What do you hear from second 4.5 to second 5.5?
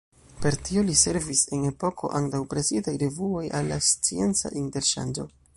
interŝanĝo.